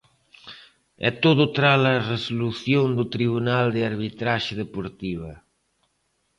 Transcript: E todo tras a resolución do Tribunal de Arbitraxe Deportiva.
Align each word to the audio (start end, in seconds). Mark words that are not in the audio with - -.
E 1.07 1.09
todo 1.23 1.43
tras 1.57 1.81
a 1.93 2.05
resolución 2.13 2.85
do 2.97 3.05
Tribunal 3.15 3.65
de 3.75 3.81
Arbitraxe 3.91 4.53
Deportiva. 4.63 5.31